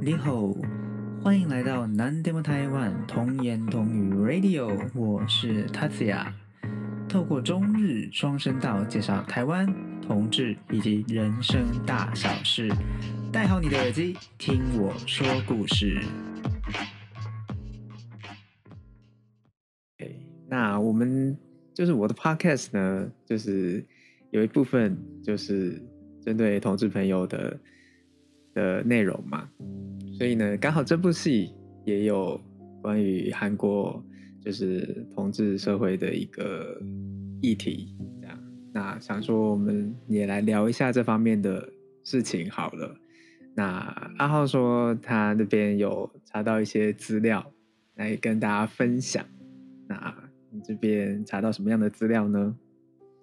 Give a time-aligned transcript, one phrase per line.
[0.00, 0.54] 你好，
[1.22, 6.32] 欢迎来到南 demo 台湾童言童语 Radio，我是 Tatsuya，
[7.08, 9.66] 透过中日双声道介绍台湾
[10.00, 12.70] 同志以及人生大小事，
[13.32, 16.00] 戴好你的耳机，听我说故事。
[20.46, 21.36] 那我们
[21.74, 23.84] 就是我的 Podcast 呢，就是
[24.30, 25.82] 有一部分就是
[26.22, 27.60] 针对同志朋友的
[28.54, 29.46] 的内容嘛，
[30.18, 32.40] 所以呢，刚好这部戏也有
[32.82, 34.04] 关于韩国
[34.40, 36.76] 就是同志社会的一个
[37.40, 38.36] 议题，这样，
[38.74, 41.68] 那想说我们也来聊一下这方面的
[42.02, 42.96] 事情好了。
[43.54, 43.64] 那
[44.18, 47.52] 阿浩说他那边有查到一些资料
[47.94, 49.24] 来跟大家分享，
[49.86, 50.14] 那。
[50.50, 52.56] 你这边查到什么样的资料呢？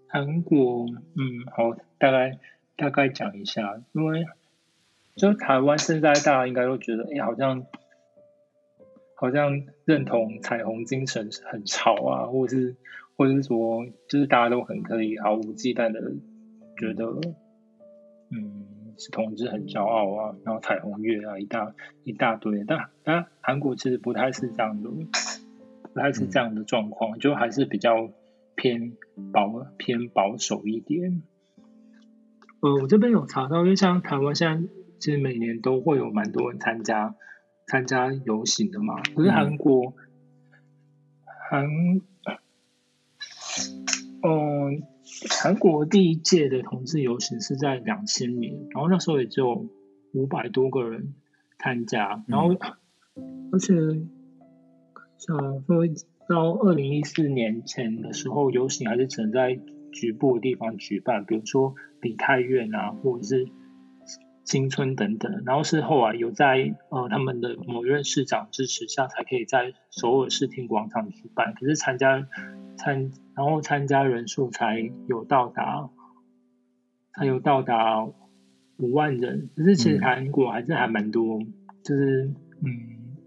[0.08, 1.26] 韩国，嗯，
[1.58, 2.38] 好，大概
[2.78, 4.24] 大概讲一下，因为
[5.16, 7.66] 就台湾现在大家应该都觉得，哎，好像
[9.16, 12.76] 好像认同彩虹精神很潮啊，或者是
[13.18, 16.02] 或者是说，就是大家都很可以毫无忌惮的
[16.78, 17.06] 觉得，
[18.30, 18.66] 嗯，
[18.98, 24.90] 是同志很骄傲啊，然后彩虹月啊，一大一大堆，但但韩国其实不太是这样的。
[25.94, 28.10] 不太是这样的状况，就还是比较
[28.54, 28.98] 偏
[29.32, 31.22] 保偏保守一点。
[32.60, 34.68] 呃，我这边有查到，因为像台湾现在
[35.00, 37.16] 其实每年都会有蛮多人参加
[37.68, 39.02] 参加游行的嘛。
[39.16, 39.94] 可是韩国，
[41.50, 41.66] 韩，
[44.24, 44.84] 嗯，
[45.30, 49.68] 韩国第一届的同志游行是在两千年，然后那时候也只有
[50.14, 51.14] 五百多个人
[51.60, 52.56] 参加，然后
[53.52, 53.74] 而且。
[55.18, 55.88] 像说
[56.28, 59.58] 到二零一四年前的时候，游行还是只能在
[59.94, 63.48] 局部的地方举办，比如说李泰院啊，或者是
[64.46, 65.44] 新村等等。
[65.46, 71.54] 然后是后来有在呃他们的某任市长支持下，才可以在首尔市厅广场举办。
[71.54, 72.26] 可是参加
[72.78, 75.90] 参然后参加人数才有到达，
[77.14, 78.06] 才有到达
[78.78, 79.50] 五万人。
[79.58, 81.42] 可是其实韩国还是还蛮多，
[81.84, 82.32] 就是
[82.64, 83.18] 嗯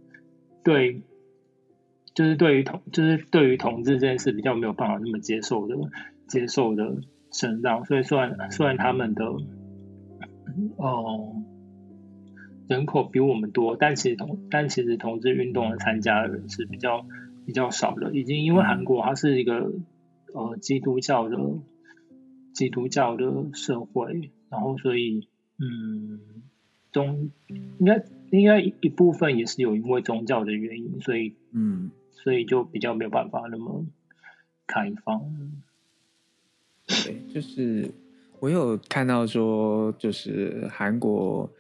[0.64, 1.02] 对。
[2.14, 5.76] 就是对于同，就是对于同志这件事比较没有办法那么接受的，
[6.26, 6.96] 接受的
[7.30, 7.84] 成长。
[7.84, 9.24] 所以虽然虽然他们的，
[10.76, 11.42] 哦，
[12.68, 17.04] 人口比我们多，但其实同但其实同志运动的参加的人是比较
[17.46, 18.14] 比较少的。
[18.14, 19.72] 已经因为韩国它是一个
[20.34, 21.38] 呃基督教的
[22.52, 26.20] 基督教的社会，然后所以嗯，
[26.92, 27.30] 宗
[27.78, 31.90] 应该应该一部分也是有因为宗教的原因，所以嗯。
[32.20, 33.86] 所以就比较没有办法那么
[34.66, 35.22] 开放。
[36.84, 37.94] 对，就是
[38.40, 41.50] 我有看到说，就是韩国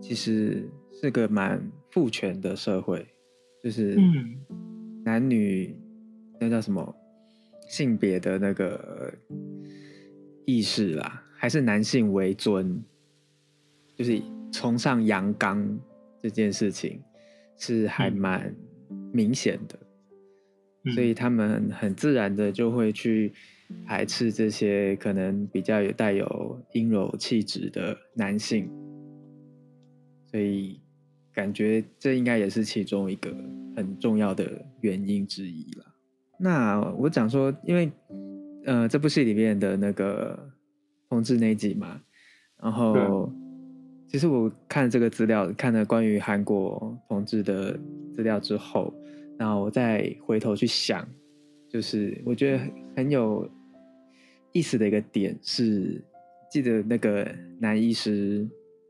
[0.00, 3.06] 其实是个蛮父权的社会，
[3.62, 3.96] 就是
[5.04, 5.76] 男女
[6.40, 6.94] 那叫什么
[7.68, 9.12] 性别的那个
[10.44, 12.82] 意识啦，还是男性为尊，
[13.96, 14.20] 就是
[14.50, 15.78] 崇尚阳刚
[16.20, 17.00] 这件事情
[17.56, 18.54] 是还蛮
[19.12, 19.78] 明显的。
[20.94, 23.32] 所以他们很自然的就会去
[23.86, 28.68] 排斥这些可能比较有带有阴柔气质的男性，
[30.30, 30.80] 所以
[31.32, 33.30] 感觉这应该也是其中一个
[33.76, 35.84] 很重要的原因之一了。
[36.38, 37.90] 那我讲说，因为
[38.64, 40.50] 呃这部戏里面的那个
[41.08, 42.00] 同志那集嘛，
[42.62, 43.30] 然后
[44.06, 47.78] 其实我看这个资料，看了关于韩国同志的
[48.14, 48.92] 资料之后。
[49.38, 51.08] 然后我再回头去想，
[51.68, 52.64] 就是我觉得
[52.96, 53.48] 很有
[54.58, 56.02] 意思的一个点是，
[56.50, 58.44] 记得那个男医师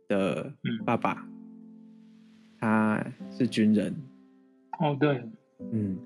[0.08, 0.50] 的
[0.86, 1.28] 爸爸，
[2.58, 3.94] 他是军人。
[4.80, 5.22] 哦，对，
[5.70, 5.98] 嗯，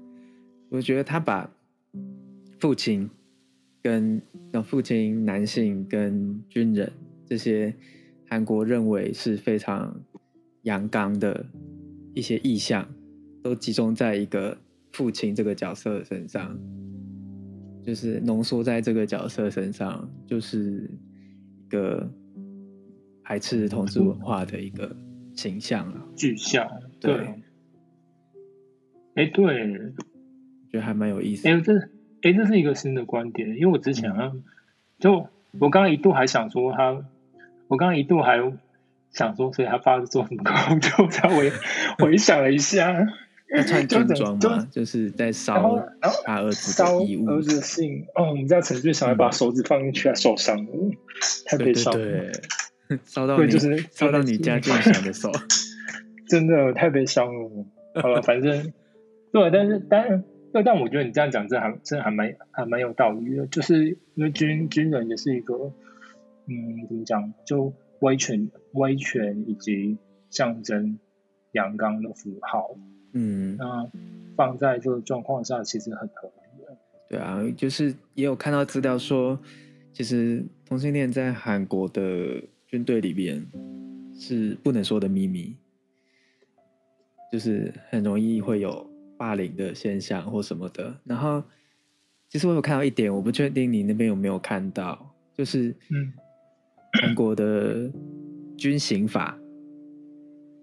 [0.68, 1.48] 我觉得他把
[2.58, 3.08] 父亲
[3.80, 4.20] 跟
[4.64, 6.92] 父亲男性跟军人
[7.24, 7.72] 这些
[8.28, 9.94] 韩国认为是非常
[10.62, 11.46] 阳刚的
[12.14, 12.84] 一些意象。
[13.44, 14.56] 都集中在一个
[14.92, 16.56] 父亲这个角色身上，
[17.84, 20.90] 就是浓缩在这个角色身上，就是
[21.66, 22.10] 一个
[23.24, 24.96] 排斥同志文化的一个
[25.34, 26.68] 形象了，具象。
[27.00, 27.42] 对，
[29.14, 29.92] 哎，对，
[30.70, 31.48] 觉得还蛮有意思。
[31.48, 31.78] 哎，这，
[32.22, 34.12] 哎，这是一个新的观点，因为我之前
[34.98, 37.04] 就我刚刚一度还想说他，
[37.66, 38.38] 我刚刚一度还
[39.10, 41.08] 想说，所以他爸是做什么工作？
[41.08, 41.50] 才回
[41.98, 43.08] 回想了一下。
[43.54, 44.66] 他穿军装吗？
[44.70, 45.78] 就是在烧
[46.24, 47.28] 他儿子的衣物。
[47.28, 50.72] 儿子的信哦，我们家陈俊小孩把手指放进去，还受伤了，
[51.46, 51.92] 太悲伤。
[51.92, 52.32] 对，
[53.04, 55.30] 烧到你，就是烧到你家俊祥的手。
[56.28, 57.66] 真的太悲伤了。
[58.00, 58.72] 好了，反正
[59.32, 63.46] 对，但是当然，对，但我觉得你这样讲，这还真的还蛮还蛮有道理的。
[63.48, 65.54] 就是因为军军人也是一个，
[66.46, 69.98] 嗯，怎么讲，就威权、威权以及
[70.30, 70.98] 象征
[71.52, 72.76] 阳刚的符号。
[73.12, 73.90] 嗯，那
[74.36, 76.76] 放在这个状况下，其实很合理的。
[77.08, 79.38] 对啊，就是也有看到资料说，
[79.92, 83.44] 其实同性恋在韩国的军队里边
[84.14, 85.56] 是不能说的秘密。
[87.30, 88.86] 就是很容易会有
[89.16, 90.94] 霸凌的现象或什么的。
[91.02, 91.42] 然后，
[92.28, 96.12] 其实我有看到一点，我不确定你那边有没有看到，就是嗯，
[97.00, 97.90] 韩国的
[98.58, 99.38] 军刑法，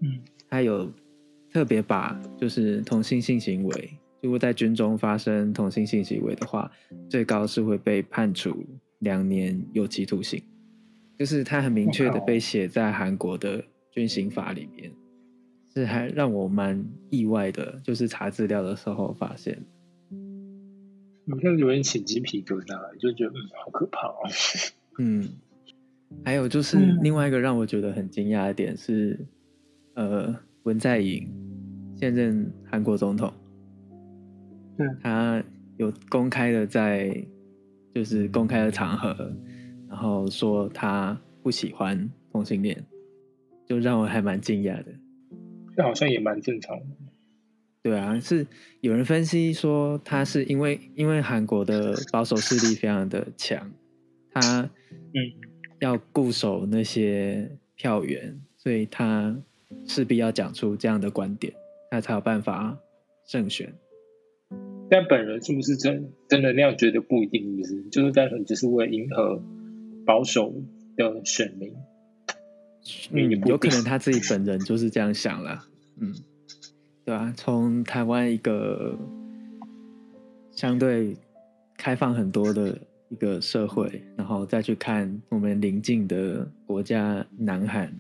[0.02, 0.88] 嗯，它有
[1.52, 6.72] 特别把就是同性性行为，如果在军中发生同性性行为的话，
[7.10, 8.66] 最高是会被判处
[9.00, 10.42] 两年有期徒刑。
[11.18, 14.92] 就是它很明确的被写在韩国的军刑法里面。
[15.72, 19.56] 是还让我蛮意外的，就是查资料的时候发现，
[21.28, 24.16] 我现在有点起鸡皮疙瘩，就觉得嗯，好可怕哦。
[24.98, 25.30] 嗯，
[26.26, 29.28] 还有就是另外一个让我觉得很惊讶的点是，
[29.94, 30.36] 呃，
[30.70, 31.28] 文在寅
[31.96, 33.34] 现任韩国总统，
[34.78, 35.44] 嗯，他
[35.78, 37.26] 有公开的在
[37.92, 39.36] 就是公开的场合，
[39.88, 42.86] 然后说他不喜欢同性恋，
[43.66, 44.94] 就让我还蛮惊讶的。
[45.76, 46.86] 这好像也蛮正常的。
[47.82, 48.46] 对啊，是
[48.82, 53.72] 有人分析说，他是因为因为韩国的保守势力非常的强，
[54.30, 54.70] 他
[55.16, 55.18] 嗯
[55.80, 59.36] 要固守那些票源，所以他
[59.86, 61.54] 势必要讲出这样的观点，
[61.92, 62.78] 他才有办法
[63.26, 63.74] 胜选。
[64.90, 69.42] 但本人是不是真真的那样觉得不一定，就是就是单纯只是为迎合
[70.06, 70.54] 保守
[70.98, 71.76] 的选民。
[73.12, 75.64] 嗯，有可能他自己本人就是这样想了。
[76.00, 76.16] 嗯，
[77.06, 78.98] 对啊，从台湾一个
[80.52, 81.16] 相对
[81.78, 82.76] 开放很多的
[83.10, 87.94] 一个社会，然后再去看我们邻近的国家南韩，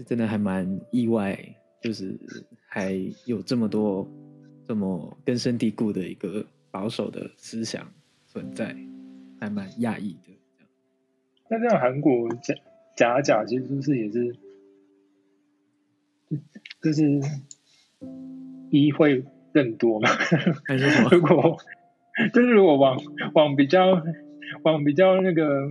[0.00, 1.38] 是真的还蛮意外，
[1.82, 2.18] 就是
[2.66, 4.10] 还有这么多
[4.66, 7.86] 这么根深蒂固的一个保守的思想
[8.26, 8.74] 存在，
[9.38, 10.32] 还蛮讶异的。
[11.50, 12.54] 那这样韩国假
[12.96, 14.34] 假假其实是不是也是？
[16.80, 17.20] 就是
[18.70, 20.08] 一会更多嘛？
[20.64, 20.86] 还是？
[21.14, 21.58] 如果
[22.32, 22.98] 就是如果往
[23.34, 24.02] 往比较
[24.62, 25.68] 往比较那个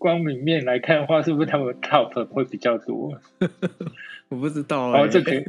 [0.00, 3.20] 光明面来看的话，是不是他们 top 会比较多？
[4.28, 5.44] 我不知道哦，这可以，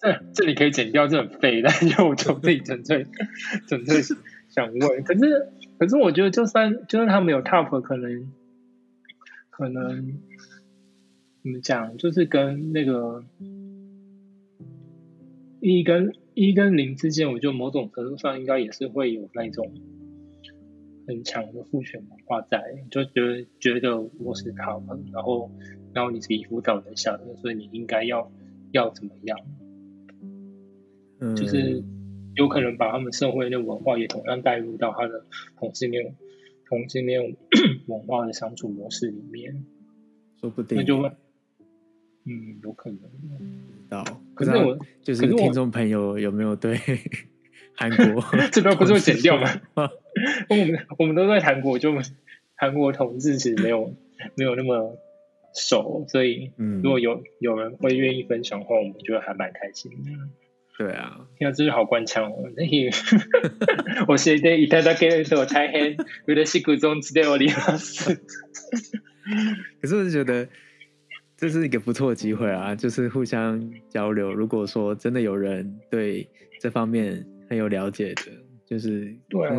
[0.00, 1.60] 这这里可以剪掉，这很废。
[1.60, 3.04] 但是我就自己纯粹
[3.66, 4.00] 纯粹
[4.48, 5.48] 想问，可是
[5.78, 8.32] 可是我觉得，就算就算他们有 top，可能
[9.50, 10.18] 可能
[11.42, 13.24] 怎么讲，就是跟那个。
[15.60, 19.72] 一跟一跟零之间，我觉得某种程度上应该也是会有那种
[21.08, 25.50] 很强的父权文化在，就觉得觉得我是他们，然后
[25.94, 28.30] 然后你是一夫到人下的，所以你应该要
[28.72, 29.38] 要怎么样？
[31.20, 31.82] 嗯，就是
[32.36, 35.24] 有可能把他们社会的文化也同样带入到他的
[35.56, 36.14] 同性恋
[36.68, 37.36] 同性恋
[37.88, 39.64] 文化的相处模式里面，
[40.38, 41.10] 说不定那就会。
[42.30, 43.00] 嗯，有可能。
[43.88, 44.04] 到，
[44.34, 46.78] 可是我就是听众朋友有没有对
[47.74, 49.48] 韩国 这段不是会剪掉吗？
[50.48, 51.92] 我们我们都在韩国，就
[52.54, 53.94] 韩国同志其实没有
[54.36, 54.98] 没有那么
[55.54, 60.10] 熟，所以如果有有人会愿意分享的话，我们觉得还蛮开心的。
[60.78, 62.50] 对啊，天啊，真是好官腔哦！
[62.56, 62.64] 那
[64.06, 65.96] 我现在一大家给我太黑，
[66.26, 68.14] 为了西谷中知道我离老师。
[69.82, 70.48] 可是我就觉得。
[71.40, 74.34] 这是一个不错的机会啊，就是互相交流。
[74.34, 78.22] 如果说真的有人对这方面很有了解的，
[78.68, 79.16] 就是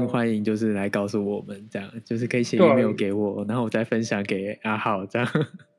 [0.08, 5.28] 欢迎，就是来告诉我们，这样 就是可以写 email 给我，然后我再分享给阿浩，这样。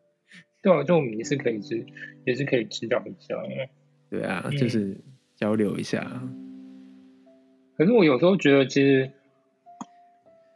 [0.61, 1.87] 对啊，就我们也是可以知，
[2.27, 3.37] 也是可以知道一下。
[4.11, 4.97] 对啊，就是
[5.37, 6.21] 交流一下。
[7.77, 9.13] 可是我有时候觉得，其实，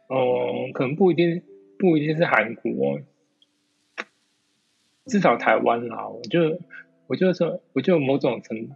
[0.09, 1.41] 哦，可能不一定，
[1.79, 2.99] 不一定是韩国。
[5.05, 6.59] 至少台湾啦，我就
[7.07, 8.69] 我就说，我就某种程，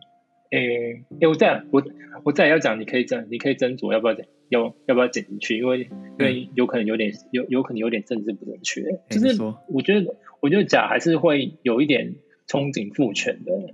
[0.52, 1.84] 诶诶，我再我
[2.24, 5.82] 我再要讲，你可以斟，你可以斟酌要不要剪，要要不要剪进去，因为
[6.18, 12.16] 因为有可能有点有有可能有点政治不正确，就是我觉得我觉得假还是会有一点
[12.48, 13.74] 憧憬父权的，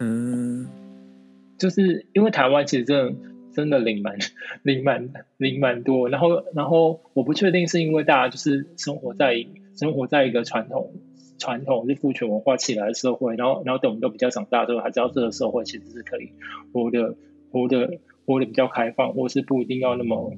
[0.00, 0.68] 嗯，
[1.58, 3.14] 就是因为台湾其实真的
[3.54, 4.16] 真的零蛮
[4.64, 10.92] 零蛮零蛮多，然后然后我不确定是因为大家就是生活在生活在一个传统。
[11.42, 16.30] 传统是父权文化起来的社会，然后然后等我们都比较长大之后，才知道这个社会其实是可以
[16.72, 17.16] 活的
[17.50, 20.36] 活的活的比较开放，或是不一定要那么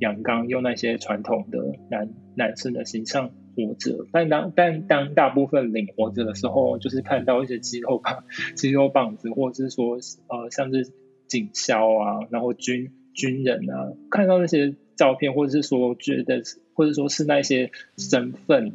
[0.00, 1.58] 阳刚，用那些传统的
[1.90, 4.06] 男男生的形象活着。
[4.12, 8.24] 但当但当大部分领活着的时候，就是看到一些肌肉棒、
[8.54, 9.94] 肌肉棒子，或者是说
[10.28, 10.92] 呃像是
[11.26, 16.42] 警校啊，然后军军人啊，看到那些照片，或者是说觉得，
[16.74, 18.74] 或者说是那些身份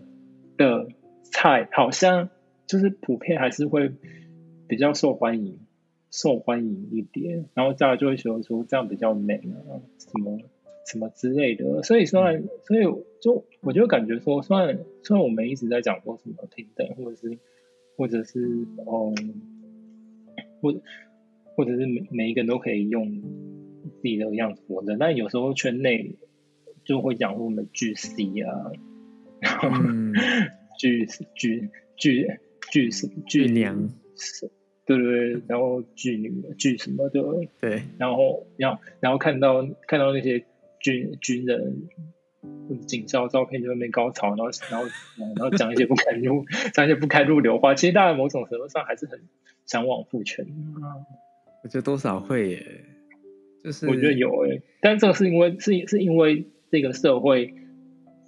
[0.58, 0.88] 的
[1.32, 2.30] 菜，好像
[2.68, 3.92] 就是普遍还是会
[4.68, 5.60] 比较受欢迎，
[6.12, 10.40] 受欢迎一点，然后大家就会觉得说这样比较美啊，什么
[10.86, 11.82] 什么之类的。
[11.84, 12.84] 所以虽然，所以
[13.22, 17.40] 就我就感觉说，虽然虽然我们一直在讲说什么平等，或者是
[17.98, 19.42] 或者是嗯，
[20.62, 20.76] 或
[21.56, 23.22] 或者是每每一个人都可以用。
[24.00, 26.16] 自己的样子活着，但有时候圈内
[26.84, 28.72] 就会讲说我们巨 C 啊，
[29.40, 29.70] 然后
[30.82, 32.28] 巨巨巨
[32.72, 33.88] 巨什巨娘，
[34.84, 37.22] 对对对，然后巨女巨什么的，
[37.60, 40.44] 对，然后然后然后看到看到那些
[40.80, 41.88] 军军人
[42.88, 44.88] 警校照片就在那边高潮，然后然后
[45.36, 49.22] 然后讲一些不堪入讲一些不堪入流话，其实大家某种程度上还是很
[49.68, 50.98] 向往父权啊，
[51.64, 52.66] 我觉得多少会耶。
[53.64, 57.54] 就是我觉得有诶，但这个是因为是是因为这个社会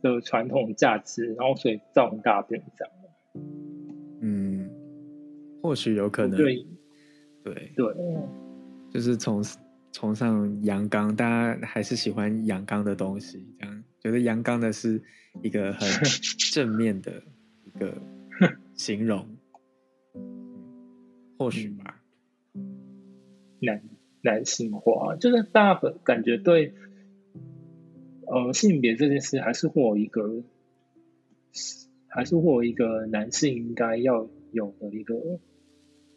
[0.03, 2.93] 的传统价值，然后所以造成大变这样
[4.21, 4.69] 嗯，
[5.63, 6.37] 或许有可能。
[6.37, 6.67] 对
[7.43, 7.95] 对对，
[8.91, 9.43] 就是从
[9.91, 15.01] 崇尚阳刚，大家还是喜欢阳刚的东西，这样觉得阳刚的是
[15.41, 15.89] 一个很
[16.53, 17.11] 正面的
[17.63, 17.91] 一个
[18.75, 19.25] 形容，
[21.39, 21.99] 或许吧。
[23.61, 23.81] 男。
[24.25, 26.73] 男性化，就是大家感觉对，
[28.27, 30.43] 呃，性别这件事还是会有一个，
[32.07, 35.15] 还是会有一个男性应该要有的一个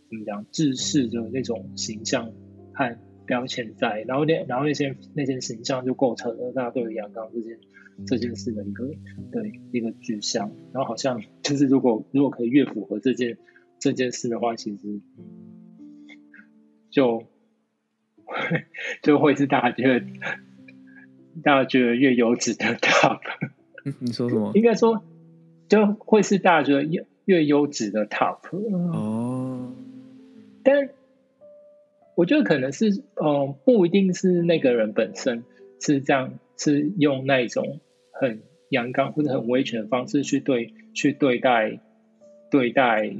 [0.08, 2.32] 怎么讲，制式的那种形象
[2.72, 7.58] 和标签在，然后那然后那些那些形象就构成了大家对于阳刚这件
[8.06, 8.88] 这件事的一个
[9.32, 13.38] 对一个具象，然后好像就是如果如果可以越符合这件
[13.78, 15.00] 这件事的话，其实
[16.90, 17.26] 就会。
[19.02, 20.06] 就会是大家觉得，
[21.42, 23.20] 大家觉得越优质的 top。
[24.00, 24.52] 你说什么？
[24.54, 25.04] 应该说，
[25.68, 28.38] 就会是大家觉得越越优质的 top。
[28.92, 29.72] 哦。
[30.64, 30.90] 但
[32.16, 35.44] 我觉得可能是，嗯，不一定是那个人本身
[35.80, 37.80] 是这样，是用那种
[38.12, 41.78] 很阳刚或者很威权的方式去对去对待
[42.50, 43.14] 对待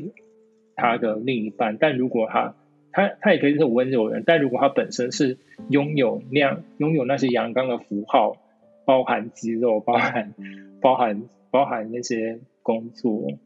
[0.75, 1.77] 他的另一半。
[1.79, 2.57] 但如果他
[2.97, 5.37] 他他也可以是温柔人，但如果他本身是
[5.69, 8.39] 拥有那样拥有那些阳刚的符号，
[8.87, 10.33] 包含肌肉，包含
[10.81, 13.39] 包含包含那些工作，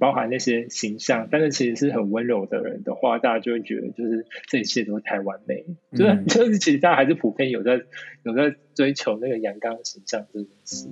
[0.00, 7.80] 包含那些形象，但是其实是很温柔的人的话，大家就会觉得就是这一切都太完美，就是就是其实大家还是普遍有在
[8.24, 10.88] 有在追求那个阳刚形象这件事。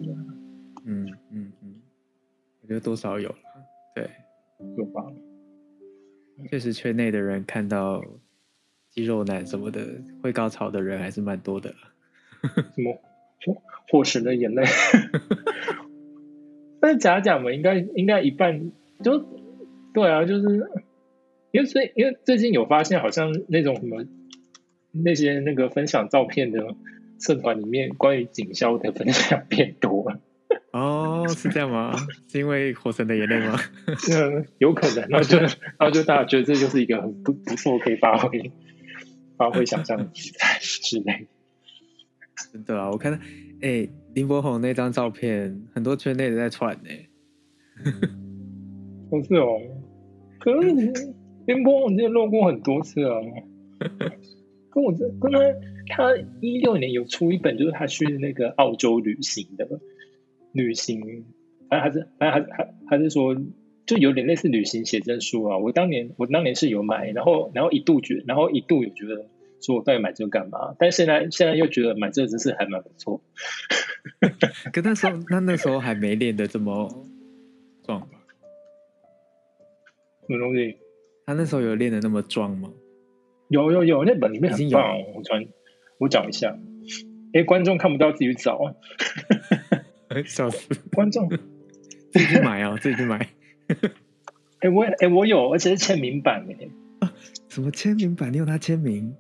[0.87, 1.75] 嗯嗯嗯，
[2.63, 3.37] 我觉得多少有了，
[3.97, 4.09] 对，
[4.77, 5.05] 有吧。
[6.51, 8.03] 确实，圈内的人看到
[8.91, 9.87] 肌肉男什么的
[10.23, 11.75] 会高潮的人还是蛮多的。
[12.75, 12.99] 什么？
[13.91, 14.65] 火神的眼泪？
[16.81, 18.71] 但是假假们应该应该一半
[19.03, 19.27] 就
[19.93, 20.71] 对啊，就是
[21.51, 24.05] 因为最因为最近有发现，好像那种什么
[24.93, 26.77] 那些那个分享照片的
[27.19, 30.21] 社团里面，关于警校的分享变多了。
[30.79, 31.95] 哦，是这样吗？
[32.29, 33.59] 是因为火神的眼泪吗？
[34.13, 35.09] 嗯， 有可能。
[35.09, 38.53] 然后就，然后就大家觉得这就是一个很不不错可以发挥
[39.37, 41.27] 发挥想象的题材之类。
[42.53, 43.19] 真的啊，我看到，
[43.61, 46.91] 哎，林柏宏那张照片，很多圈内的在传呢。
[49.11, 49.61] 不 是哦，
[50.39, 50.69] 可是
[51.47, 53.15] 林柏宏之前露过很多次啊。
[54.71, 55.39] 跟我这跟他，
[55.89, 59.67] 他一六年有出一本，就是他去那个澳洲旅行的。
[60.53, 61.25] 旅行，
[61.69, 63.37] 反正还是反正还还还是说，
[63.87, 65.59] 就有点类似旅行写真书啊。
[65.59, 69.27] 我当年我当年是有买，然后然后一度觉，然后一度有觉得
[69.61, 70.75] 说我到底买这个干嘛？
[70.79, 73.21] 但现在现在又觉得买这个真是还蛮不错。
[74.73, 76.89] 可那时候那那时候还没练的这么
[77.85, 78.09] 壮吧？
[80.27, 80.77] 什么东西？
[81.27, 82.71] 他那时候有练的那么壮吗？
[83.49, 84.99] 有有有，那本里面很棒。
[85.15, 85.47] 我传
[85.99, 86.59] 我找一下。
[87.33, 88.75] 哎，观众看不到，自己去找。
[90.25, 90.75] 笑死！
[90.93, 91.29] 观众
[92.13, 93.29] 自己去买啊，自己去买。
[94.61, 96.71] 哎，我哎，我有，而且是签名版诶。
[97.49, 98.33] 什么签名版？
[98.33, 99.15] 你有他签名？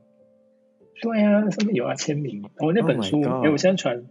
[1.00, 2.44] 对啊，上面有他签名。
[2.58, 4.04] 我那本书，哎，我现在传。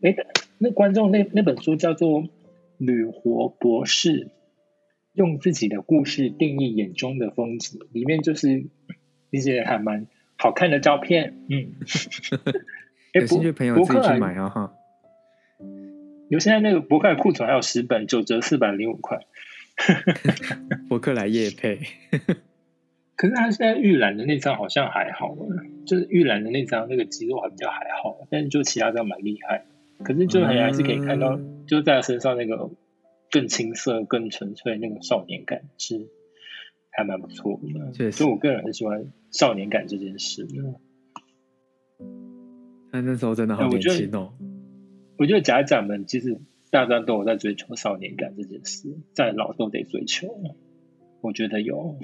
[0.00, 0.14] 哎，
[0.58, 2.22] 那观众那那本书叫做
[2.76, 4.26] 《女活博士》，
[5.14, 8.66] 用自己的故事定义眼中的风景，里面就是
[9.30, 11.34] 一些还蛮好看的照片。
[11.48, 11.74] 嗯，
[13.12, 14.72] 有兴趣朋友自己去买啊哈。
[16.28, 19.20] 有现在那个博客库存还有十本，九折四百零五块。
[20.88, 21.80] 博客来夜配。
[23.16, 25.36] 可是他现在预览的那张好像还好，
[25.86, 29.64] 就是预览的那张那个肌肉还比较还好，但是就其他张蛮厉害。
[30.04, 32.70] 可是就还是可以看到，就在他身上那个
[33.30, 36.08] 更青涩、更纯粹那个少年感是
[36.90, 37.60] 还蛮不错
[37.92, 38.12] 的。
[38.12, 40.46] 所以我个人很喜欢少年感这件事。
[42.92, 44.32] 他那时候真的好年轻哦。
[45.18, 50.28] 我觉得家长们其实大家都有在追求少年感这件事，在老都得追求。
[51.20, 51.98] 我觉得有。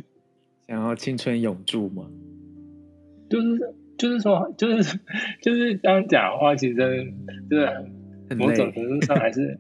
[0.67, 2.11] 想要青春永驻吗？
[3.31, 4.99] 就是就是说，就是
[5.43, 9.59] 就是这样讲的话，其实就是某种程度上还是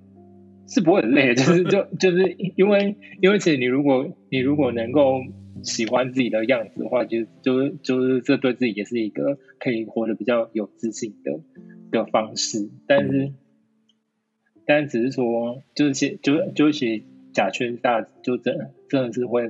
[0.66, 5.20] 是不会很累，就是就就是因为因为其实你如果你如果能够
[5.62, 11.40] 喜欢自己的样子的话，就就是就是这对自己也是一个可以活得比较有自信的
[11.90, 12.70] 的方式。
[12.86, 13.32] 但是，
[14.66, 17.02] 但只是说，就是其就就是
[17.32, 19.48] 甲醛大，就真真的是会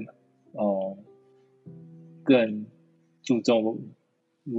[0.52, 0.96] 哦。
[2.26, 2.64] 更
[3.22, 3.80] 注重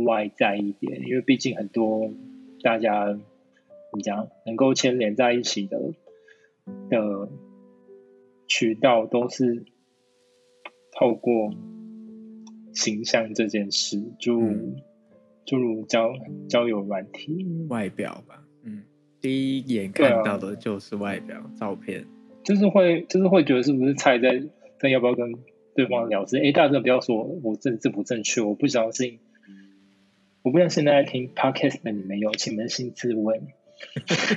[0.06, 2.12] 外在一点，因为毕竟很多
[2.62, 3.20] 大家怎
[3.92, 5.80] 么讲，能够牵连在一起的
[6.92, 7.28] 的
[8.48, 9.66] 渠道都是
[10.92, 11.56] 透过
[12.72, 14.40] 形象这件事，就
[15.48, 16.14] 诸如交
[16.48, 17.48] 交友软体。
[17.68, 18.45] 外表吧，嗯，
[19.25, 22.05] 第一眼看到的就是外表照片，
[22.44, 24.44] 就是会就是会觉得是不是菜在
[24.79, 25.34] 在要不要跟。
[25.75, 29.20] 对方聊之，哎，大家不要说我政治不正确，我不相信，
[30.41, 33.41] 我不像现在听 podcast 的你们有，请扪心自问。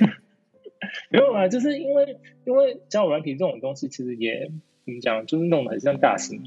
[1.09, 4.51] 没有啊，就是因为因为交友软体这种东西，其实也
[4.83, 6.43] 怎么讲，就是弄得很像大型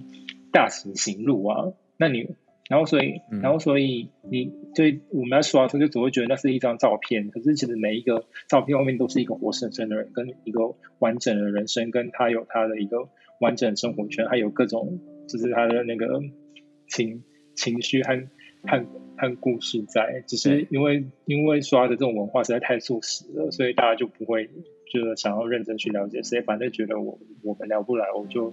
[0.52, 1.72] 大型行路啊。
[1.96, 2.28] 那你
[2.68, 13.08] 然后所以然后所以你对我们在刷的时候，就只会觉得那是一张照片，可是其实每一个照片后面都是一个活生生的人，跟一个完整的人生，跟他有他的一个。
[13.40, 16.22] 完整生活圈，还有各种，就是他的那个
[16.86, 17.24] 情
[17.56, 18.28] 情绪和
[18.62, 18.86] 和
[19.16, 20.22] 和故事在。
[20.28, 26.40] 只是因为因为刷的这种文化实在太速食了，所以大家就不会觉得想要认真去了解谁。
[26.40, 28.52] 反正觉得我我们聊不来，我就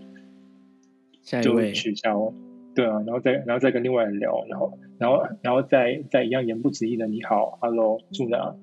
[1.43, 2.33] 就取消。
[2.79, 8.55] 对啊，然后再然后再跟另外人聊，然后然后然后再再一样言不及义的你好，Hello 住哪？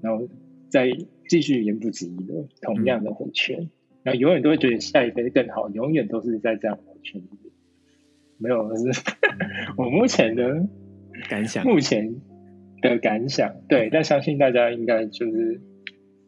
[0.00, 0.28] 然后
[0.68, 0.88] 再
[1.28, 3.70] 继续言不及义的同样的回圈。
[4.04, 7.50] 然后永远都会觉得下一杯更好，永远都是在这样的圈子。
[8.38, 9.02] 没有， 是
[9.76, 10.68] 我目前的
[11.28, 11.66] 感想。
[11.66, 12.20] 目前
[12.80, 15.60] 的感想，对， 但相信大家应该就是，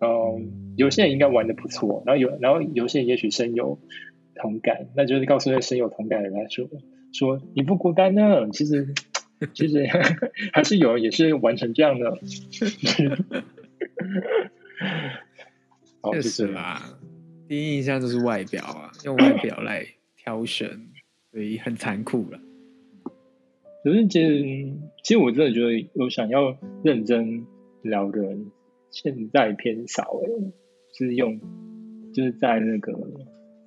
[0.01, 3.79] 嗯，有些人应该玩的不错，然后有，然后有些人也许深有
[4.41, 6.69] 同感，那就是告诉那深有同感的人来说，
[7.13, 8.49] 说你不孤单呢。
[8.51, 8.95] 其实，
[9.55, 9.87] 其实
[10.53, 12.19] 还是有，也是完成这样的。
[16.13, 16.99] 确实啦。
[17.47, 19.85] 第一印象就是外表啊，用外表来
[20.17, 20.69] 挑选，
[21.33, 22.41] 所以很残酷了。
[23.83, 24.43] 可是其实，
[25.03, 27.45] 其实我真的觉得有想要认真
[27.83, 28.51] 聊的人，
[28.91, 30.29] 现在偏少哎，
[30.93, 31.41] 是用
[32.15, 32.93] 就是在那个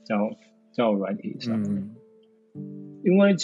[0.06, 0.30] 交
[0.74, 1.64] 交友软体上，
[3.06, 3.36] 因为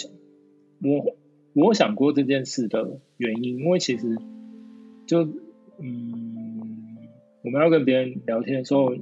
[0.82, 1.16] 我
[1.54, 4.18] 我想过这件事的原因，因为其实
[5.06, 5.22] 就
[5.78, 6.98] 嗯，
[7.42, 8.94] 我们要跟别人聊天的时候。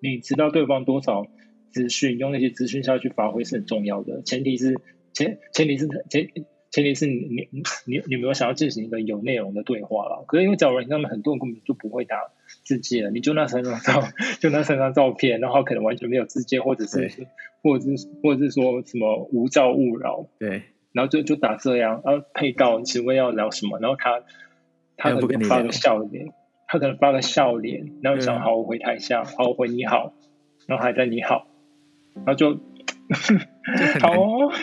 [0.00, 1.26] 你知道对方多少
[1.70, 4.20] 资讯，用那些资讯下去发挥是很重要的。
[4.20, 4.78] 前提是
[5.14, 6.28] 前前提是前
[6.74, 10.24] 前提是你你你你没有想要进行一个有内容的对话了。
[10.26, 12.16] 可是因为找人，他们很多人根本就不会打
[12.64, 14.02] 字界了，你就那三张照，
[14.40, 17.28] 就那三张照片，然后可能完全没有字界，或者是
[17.62, 24.24] 或者是或者是说什么无照勿扰，对，然后就就打这样，然后配到请问要聊什么，然后他
[24.96, 26.32] 他可能发个笑脸。
[26.66, 30.14] 他可能发个笑脸，然后想好我回台下，好我回你好，
[30.66, 31.46] 然后还在你好，
[32.14, 32.58] 然后就
[34.00, 34.12] 好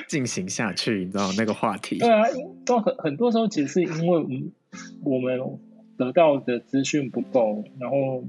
[0.08, 1.98] 进行下去，你知道那个话题？
[2.00, 2.24] 对啊，
[2.66, 4.52] 都很很多时候其实是因为
[5.04, 5.40] 我们
[5.98, 8.24] 得到的资讯不够，然后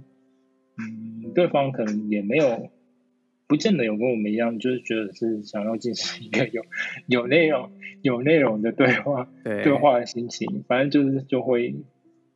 [0.79, 2.71] 嗯，对方可能也没有，
[3.47, 6.63] 不见得有跟我们一样，就是觉得是想要进行一个有
[7.07, 7.71] 有内容、
[8.03, 11.75] 有内容的对话，对话的心情，反正就是就会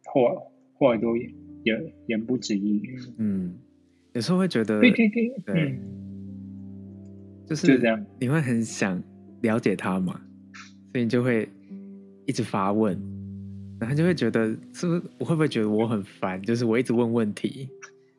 [0.05, 0.53] 或。
[0.79, 2.83] 后来都言言不及义。
[3.17, 3.59] 嗯，
[4.13, 4.79] 有时候会觉得，
[5.47, 5.81] 对，
[7.47, 8.05] 就是这样。
[8.21, 9.03] 你会很想
[9.43, 10.21] 了解他嘛，
[10.93, 11.49] 所以你就会
[12.27, 12.99] 一直发问，
[13.81, 16.43] 然后就会觉得，是不是我会不会觉得我很烦？
[16.43, 17.69] 就是我一直问问题，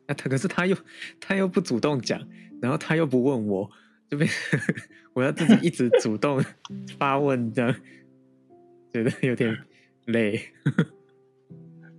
[0.06, 0.76] 那他可是他又
[1.20, 2.20] 他又不主动讲，
[2.62, 3.70] 然后他又不问我，
[4.08, 4.30] 就变
[5.14, 6.42] 我要自己一直主动
[6.98, 7.74] 发问，这样
[8.92, 9.56] 觉得有点
[10.06, 10.40] 累。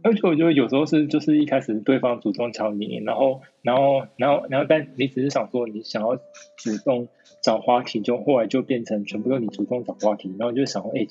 [0.01, 7.07] 而且我觉得有时候是就是一开始对方主动敲你，然后然后然后然后但你只是想说你想要主动
[7.41, 11.05] 找话题，就后来就变成全部都你主动找话题，然后就想说，哎，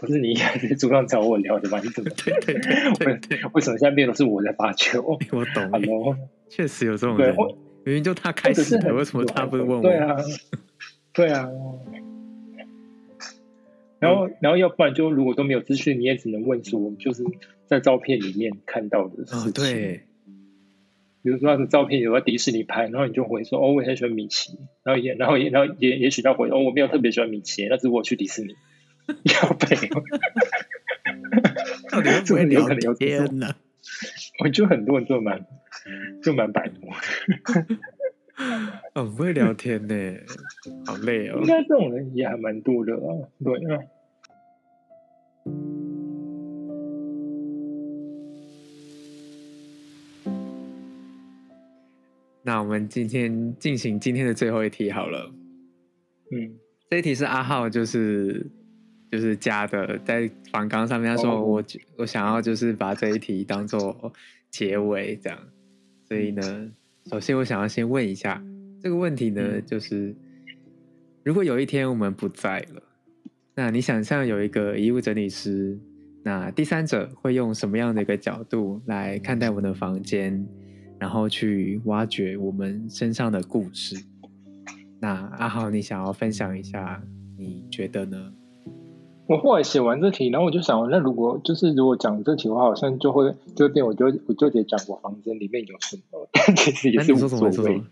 [0.00, 1.80] 不是你一开始主动找我聊的吗？
[1.82, 5.00] 你怎么对对对对，为什么现在变都是我在发球？
[5.32, 6.16] 我懂，Hello，
[6.48, 7.34] 确实有这种人，
[7.84, 9.82] 明明就他开始的，为什么他不问我？
[9.82, 10.16] 对啊，
[11.14, 11.48] 对啊。
[14.00, 17.24] 然后，然后要不然就如果都没有资讯，你也只能问说，就是
[17.66, 19.52] 在照片里面看到的事情。
[19.52, 20.02] 对，
[21.22, 24.58] 比如说他的照片有在迪士尼拍，然后你就回说，哦，我很喜欢米奇。
[24.82, 28.54] 然后也，然后也，然后也，也许他回，哦，我没有特别喜欢米奇，那是我去迪士尼。
[29.06, 29.76] 要背，
[31.90, 33.54] 到底会不会聊 天呢？
[34.42, 35.44] 我觉得很多人就蛮，
[36.22, 36.90] 就蛮白目。
[38.94, 39.94] 哦，不会聊天呢，
[40.86, 41.38] 好累哦。
[41.42, 43.78] 应该这种人也还蛮多的啊，对啊。
[52.46, 55.32] 那我们今天进行今天的最后一题好了。
[56.30, 56.54] 嗯，
[56.90, 58.46] 这一题是阿浩就是
[59.10, 61.64] 就是加的，在访纲上面他说我
[61.96, 64.12] 我想要就是把这一题当做
[64.50, 65.38] 结尾这样，
[66.06, 66.70] 所以呢，
[67.06, 68.44] 首先我想要先问一下
[68.82, 70.14] 这个问题呢，就是
[71.22, 72.82] 如果有一天我们不在了。
[73.56, 75.78] 那你想象有一个遗物整理师，
[76.24, 80.44] 那第三者会用什么样的一个角度来看待我们的房间，
[81.04, 83.94] 然后去挖掘我们身上的故事？
[85.00, 87.02] 那阿豪，你想要分享一下，
[87.36, 88.32] 你觉得呢？
[89.28, 97.82] 我后来写完这题，然后我就想，那如果就是如果讲这题的话，好像就会就变，我就我就得讲我房间里面有什么， 其实也是无所谓。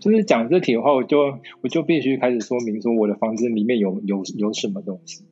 [0.00, 5.22] 就是讲这题的话，我就我就必须开始说明说我的房间里面有有有什么东西，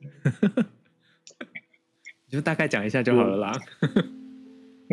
[2.31, 3.59] 就大概讲一下就好了啦。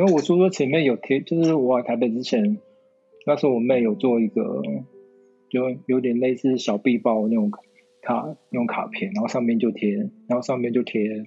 [0.01, 2.57] 因为我说说前面有贴，就是我来台北之前，
[3.27, 4.63] 那时候我妹有做一个，
[5.51, 7.51] 就有点类似小臂包那种
[8.01, 9.93] 卡那种卡片，然后上面就贴，
[10.27, 11.27] 然后上面就贴，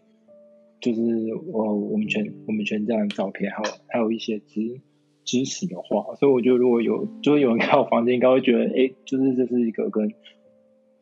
[0.82, 1.02] 就是
[1.52, 4.82] 我我们全我们全家的照片，还有还有一些知
[5.24, 10.10] 知识的话，所以我觉得如果有就是有人看我房间，应该会觉得，哎，就是这是一个跟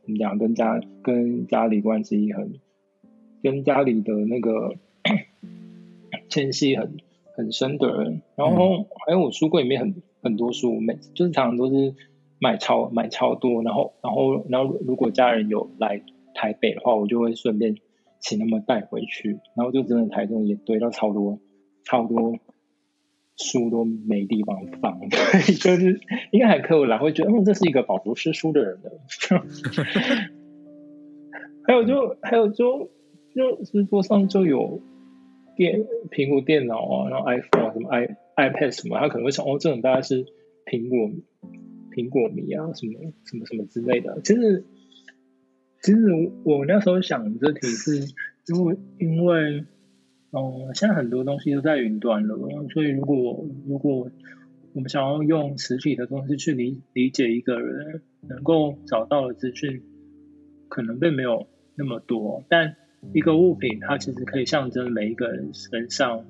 [0.03, 2.55] 怎么讲，跟家跟家里关系很，
[3.41, 4.75] 跟家里的那个
[6.27, 6.97] 牵系很
[7.35, 8.21] 很深的人。
[8.35, 11.95] 然后还有我书柜里面很很多书，每就是常常都是
[12.39, 13.63] 买超买超多。
[13.63, 16.01] 然后然后然后如果家人有来
[16.33, 17.75] 台北的话，我就会顺便
[18.19, 19.39] 请他们带回去。
[19.55, 21.39] 然后就真的台中也堆到超多
[21.83, 22.35] 超多。
[23.37, 25.99] 书都没地方放，对 就是
[26.31, 28.91] 应该还可以啦，会觉得嗯，这是一个饱读诗书的人的。
[31.65, 32.91] 还有就还有就
[33.33, 34.79] 就书桌上就有
[35.61, 40.25] 电苹果电脑啊，然后 iPhone 啊，什么 i iPad 什么，他可能会想哦，这种大概是
[40.65, 40.97] 苹果
[41.91, 44.19] 苹果迷啊，什么什么什么之类的。
[44.23, 44.65] 其实
[45.83, 45.99] 其实
[46.43, 47.99] 我那时候想这题是
[48.47, 49.65] 因为因为。
[50.33, 52.37] 哦，现在很多东西都在云端了，
[52.73, 54.09] 所以如果如果
[54.73, 59.81] 我们想要用实体的东西去理理解一个人，能够找到的资讯
[60.69, 62.45] 可能并没有那么多。
[62.47, 62.77] 但
[63.13, 66.25] 一个物品，它其实可以象征每一个人身上，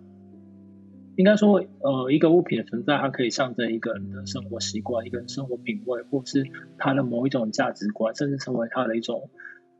[1.15, 6.45] 应该说，呃，一个物品的存在，它可以象征一个人的生活习惯、一个人生活品味，或是
[6.77, 9.29] 他的某一种价值观，甚至成为他的一种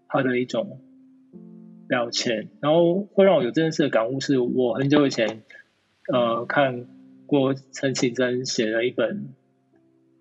[0.08, 0.80] 他的一种。
[1.88, 5.43] 标签，然后会让我有这件事的感悟，是我很久以前，
[6.08, 6.88] 呃，看
[7.25, 9.34] 过陈绮贞写了一本，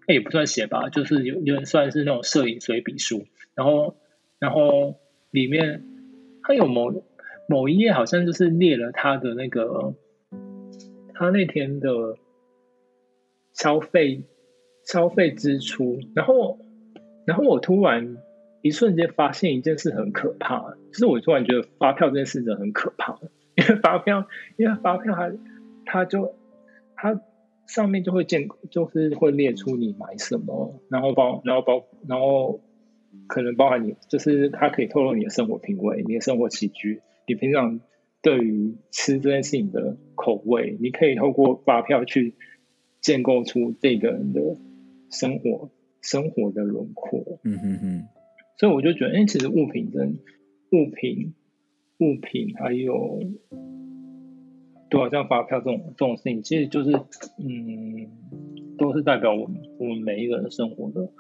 [0.09, 3.95] 也不算写吧，就是有有点算是那种摄影随笔书，然后，
[4.41, 4.97] 然后
[5.31, 5.85] 里面
[6.43, 7.05] 他有某
[7.49, 9.95] 某一页好像就是列了他的那个，
[11.15, 12.17] 他那天的
[13.53, 14.23] 消费
[14.85, 16.59] 消费支出，然后，
[17.27, 18.17] 然后我突然。
[18.63, 23.19] 一瞬间发现一件事很可怕，就是我突然觉得发票这件事真的很可怕，
[23.57, 24.27] 因为发票，
[24.59, 25.33] 因为发票它，
[25.87, 26.35] 它就
[26.95, 27.19] 它
[27.67, 32.61] 上面就会见，就是会列出你买什么，然后包，然后包，然后
[33.27, 37.81] 可能包含你，就是它可以透露你的生活品味、你的生活起居，你平常
[38.23, 42.35] 对于吃这件事情的口味，你可以透过发票去
[43.01, 44.57] 建构出这个人的
[45.11, 45.71] 生活
[46.03, 47.41] 生活的轮廓。
[47.45, 48.09] 嗯哼哼。
[48.59, 50.19] 所以我就觉得，哎，其实物品跟
[50.73, 51.33] 物品、
[51.99, 53.21] 物品还有，
[54.91, 56.91] 对，像发票这种这种事情，其实就是，
[57.39, 58.11] 嗯，
[58.77, 61.11] 都是代表我们我们每一个人生活的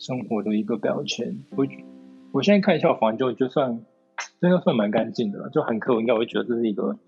[0.00, 1.38] 生活的一个标签。
[1.50, 1.64] 我
[2.32, 3.84] 我现在看一下房就就算
[4.40, 6.98] 真的算蛮干净的，就很客应该会觉得这是一个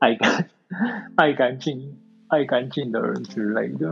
[0.00, 0.48] 爱干
[1.14, 3.86] 爱干净爱干净的人之类的，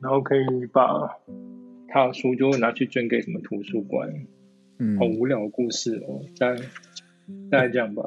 [0.00, 1.16] 然后可以把
[1.88, 4.12] 他的书就会拿去捐给什么图书馆。
[4.78, 6.60] 嗯，好无聊的故事哦，大概
[7.50, 8.02] 大概这样吧。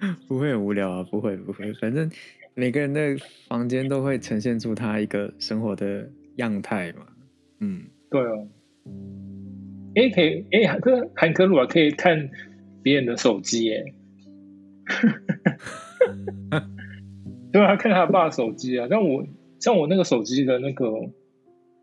[0.28, 2.10] 不会很无聊啊，不会不会，反正
[2.54, 3.16] 每个人的
[3.48, 7.06] 房间都会呈现出他一个生活的样态嘛。
[7.60, 8.46] 嗯，对哦。
[9.96, 12.30] 哎，可以哎，韩科韩科鲁啊，可以看
[12.80, 13.92] 别人的手机耶。
[17.52, 18.86] 对啊，看他爸手机啊。
[18.86, 19.26] 像我
[19.58, 20.92] 像我那个手机的那个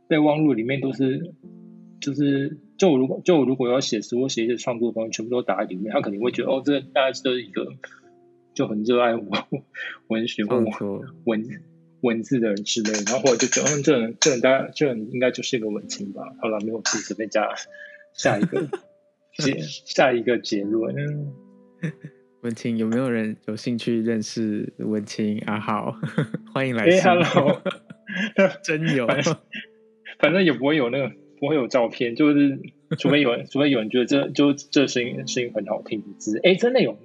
[0.07, 1.33] 备忘录里面都是，
[1.99, 7.67] 就是就如果就如果要写诗或写一些创作的东西，全部都打在里面，他肯定会觉得哦，这大概是一个。
[8.53, 9.23] 就很热爱我
[10.09, 10.65] 文学或文
[11.23, 11.41] 文
[12.23, 16.23] 字的人之类，然后或者就觉得，嗯，这人这人大家这人应该就是一个文青吧。
[16.41, 17.47] 好了，没有，随便加
[18.13, 18.67] 下一个
[19.37, 20.95] 结下一个结论。
[22.41, 25.95] 文青有没有人有兴趣认识文青阿浩？
[26.53, 26.85] 欢迎来。
[26.85, 27.61] 哎，Hello，
[28.63, 29.07] 真有，
[30.17, 32.59] 反正也不会有那个不会有照片，就是
[32.97, 36.97] 除非有人除非有人觉得这就这声音声音很好听，字哎，真的有。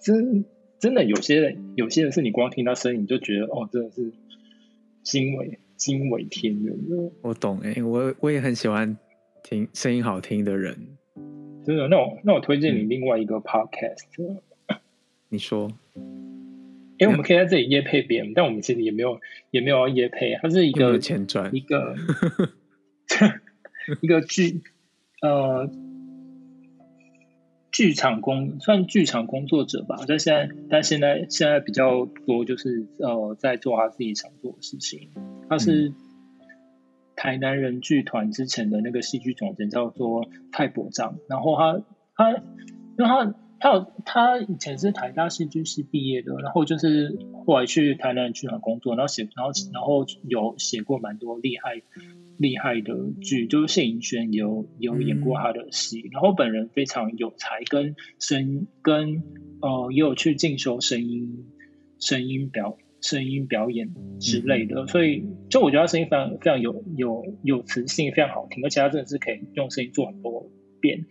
[0.00, 0.44] 真
[0.78, 4.12] 真的有些人，有些人是你光听他声音，你就觉得哦，真的是
[5.02, 6.78] 惊为惊为天人。
[7.22, 8.96] 我懂哎，我我也很喜欢
[9.42, 10.76] 听声音好听的人。
[11.64, 14.04] 真的，那我那我推荐你另外一个 podcast。
[15.30, 15.70] 你说？
[16.98, 21.96] 哎，我们可以在这里夜配别人，但我们其实也没有也没有要夜配，它是一个前传一个
[24.02, 24.62] 一个剧
[25.22, 25.70] 呃。
[27.74, 35.10] 剧场工算剧场工作者吧，但现在但现在现在比较多就是呃在做他自己想做的事情。
[35.48, 35.92] 他是
[37.16, 41.18] 台南人剧团之前的那个戏剧总监，叫做蔡伯章。
[41.28, 41.82] 然后他
[42.14, 42.38] 他因
[42.98, 51.82] 为他他有他以前是台大戏剧系毕业的，然后就是后来去台南人剧团工作，然后写然后然后有写过蛮多厉害。
[52.36, 59.22] 厉害的剧，就是谢盈萱有有演过他的戏，然后本人非常有才，跟声跟
[59.60, 61.46] 呃也有去进修声音
[61.98, 71.06] 声音表声音表演之类的，所以就我觉得他声音非常非常有有有磁性，非常好听，而且他真的是可以用声音做很多变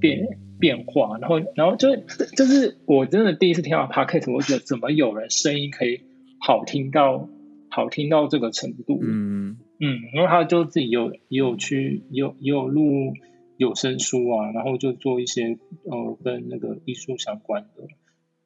[0.00, 0.26] 变
[0.58, 1.94] 变化，然后然后就
[2.36, 6.00] 就是我真的第一次听到 podcast，我觉得怎么有人声音可以
[6.40, 7.28] 好听到
[7.70, 9.58] 好听到这个程度，嗯。
[9.80, 13.14] 嗯，然后他就自己有也有去有也有录
[13.56, 17.86] 有声书啊，然后就做一些呃跟那个艺术相关的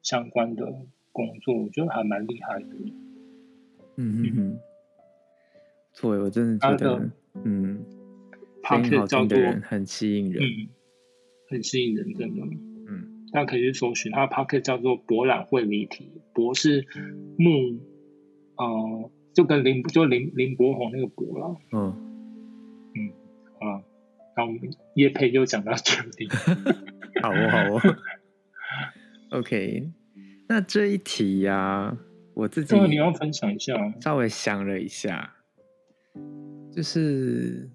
[0.03, 0.65] 相关的
[1.11, 2.67] 工作，我觉得还蛮厉害的。
[3.95, 4.59] 嗯嗯嗯，
[5.93, 7.09] 错，我真的觉得，
[7.43, 7.83] 嗯，
[8.63, 10.69] 声音好听的人很吸引人，嗯，
[11.49, 12.41] 很吸引人，真的。
[12.87, 16.85] 嗯，大家可以去搜寻他的 p o c k e t 叫做博览会谜题，博是
[17.37, 17.79] 木，
[18.55, 19.09] 呃。
[19.33, 22.09] 就跟林就林林柏宏那个博了，嗯。
[22.95, 23.09] 嗯
[23.59, 23.81] 好，
[24.37, 24.59] 那我们
[24.93, 26.27] 叶佩就讲到这里，
[27.23, 27.95] 好哦好哦
[29.31, 29.89] ，OK，
[30.47, 31.97] 那这一题呀，
[32.35, 35.33] 我自己你要分享一下，稍微想了一下，
[36.71, 37.67] 就是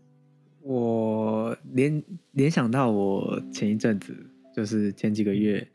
[0.62, 2.01] 我联
[2.33, 4.14] 联想到我前一阵子，
[4.55, 5.66] 就是前几个月，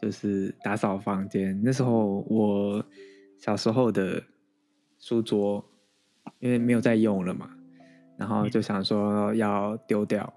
[0.00, 2.84] 就是打扫房间，那时候我
[3.38, 4.22] 小时候的。
[5.04, 5.62] 书桌，
[6.38, 7.50] 因为没有在用了嘛，
[8.16, 10.32] 然后就想说要丢掉，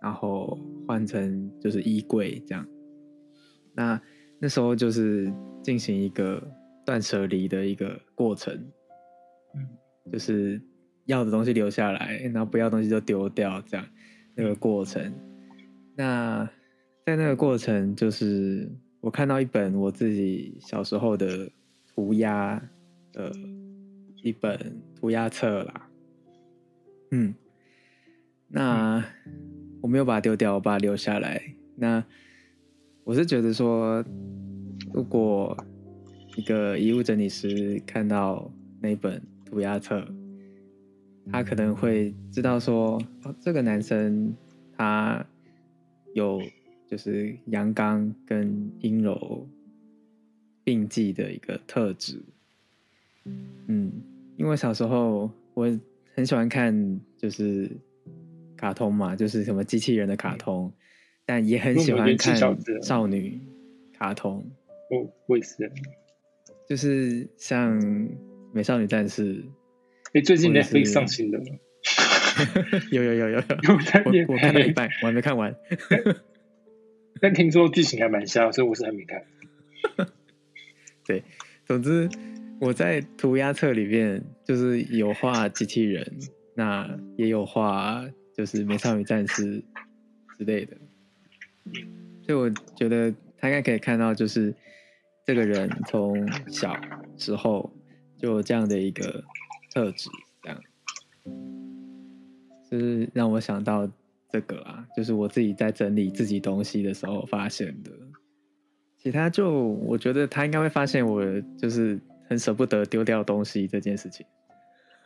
[0.00, 2.64] 然后换成就是衣柜这样。
[3.74, 4.00] 那
[4.38, 6.40] 那时候就是进行一个
[6.86, 8.54] 断舍离的一个过程，
[9.56, 9.66] 嗯，
[10.12, 10.62] 就是
[11.06, 13.84] 要的东西留下来，然后不要东西就丢掉这样
[14.36, 15.12] 那个过程。
[15.96, 16.48] 那
[17.04, 21.50] 在那个过程，就是我看到一本我自己小时候的
[21.92, 22.62] 涂鸦
[23.12, 23.32] 的。
[24.24, 25.86] 一本涂鸦册啦，
[27.10, 27.34] 嗯，
[28.48, 29.04] 那
[29.82, 31.54] 我没有把它丢掉，我把它留下来。
[31.76, 32.02] 那
[33.04, 34.02] 我是觉得说，
[34.94, 35.54] 如果
[36.38, 40.02] 一个遗物整理师看到那本涂鸦册，
[41.30, 42.98] 他可能会知道说，
[43.38, 44.34] 这个男生
[44.74, 45.22] 他
[46.14, 46.40] 有
[46.86, 49.46] 就是阳刚跟阴柔
[50.64, 52.22] 并济的一个特质，
[53.66, 53.92] 嗯。
[54.36, 55.66] 因为小时候我
[56.14, 57.70] 很喜欢看，就是
[58.56, 60.72] 卡通嘛，就是什么机器人的卡通，
[61.24, 62.36] 但也很喜欢看
[62.82, 63.40] 少女
[63.96, 64.44] 卡通。
[64.90, 65.70] 哦，我也是，
[66.68, 67.80] 就是像
[68.52, 69.44] 美少女战士，
[70.12, 71.44] 哎，最近 Netflix 上新的吗？
[72.90, 73.42] 有有有有有，
[74.28, 75.54] 我我看了一半， 我还没看完。
[77.20, 79.22] 但听说剧情还蛮像，所以我是还没看。
[81.66, 82.08] 总之，
[82.64, 86.02] 我在涂鸦册里面就是有画机器人，
[86.54, 88.02] 那也有画
[88.34, 89.62] 就是美少女战士
[90.38, 90.74] 之类的，
[92.22, 94.54] 所以我觉得他应该可以看到，就是
[95.26, 96.74] 这个人从小
[97.18, 97.70] 时候
[98.16, 99.22] 就有这样的一个
[99.74, 100.08] 特质，
[100.42, 100.58] 这样，
[102.70, 103.86] 就是让我想到
[104.30, 107.90] 这个啊，就是我自己在整理自己东西的时候发现的。
[108.96, 111.22] 其他就我觉得他应该会发现我
[111.58, 112.00] 就是
[112.34, 114.26] 很舍不得丢掉东西这件事情，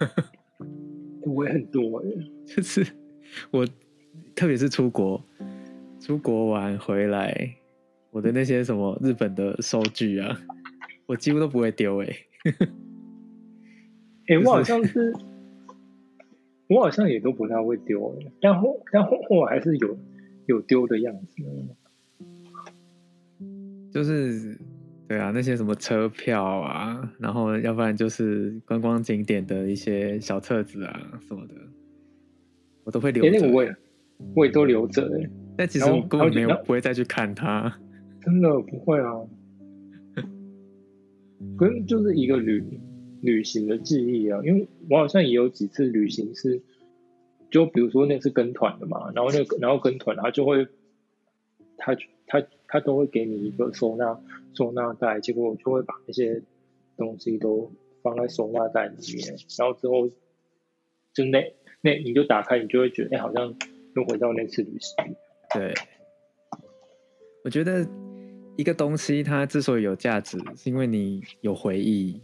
[1.27, 2.07] 我也很多哎，
[2.49, 2.87] 就是
[3.51, 3.67] 我
[4.35, 5.23] 特别是出国
[6.01, 7.55] 出国玩回来，
[8.11, 10.41] 我的那些什么日本的收据啊，
[11.05, 12.09] 我几乎都不会丢哎、
[14.29, 15.13] 哎，我好像是，
[16.71, 19.99] 我好像也都不太会丢哎，但后但后后还是有
[20.47, 21.43] 有丢的样子。
[23.93, 24.59] 就是
[25.09, 31.55] 对啊，那些什么车票啊，然后要不然就是观光景点的一些小册子啊什么的，
[32.85, 33.39] 我都会留哎，着。
[33.41, 33.75] 那个我也
[34.37, 37.75] 我也都留着哎，但其实我根本没有不会再去看它。
[38.21, 39.25] 真的不会啊，
[41.57, 42.63] 跟就是一个旅
[43.23, 46.61] 旅行的记忆啊，因为我好像也有几次旅行是，
[47.51, 50.67] 就比如说那次跟团的嘛，然后那个然后跟团他就会，
[51.79, 54.21] 他他他都会给你一个收纳
[54.55, 56.43] 收纳袋，结果我就会把那些
[56.97, 60.09] 东西都放在收纳袋里面，然后之后
[61.13, 63.55] 就那那你就打开，你就会觉得哎、好像
[63.97, 65.17] 又回到那次旅行。
[65.55, 65.75] 对，
[67.43, 67.85] 我觉得
[68.57, 72.21] 一个东西它之所以有价值，是因为你有回忆。